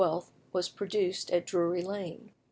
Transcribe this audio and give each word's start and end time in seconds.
was 0.51 0.67
produced 0.67 1.29
at 1.29 1.45
Drury 1.45 1.83
Lane. 1.83 2.31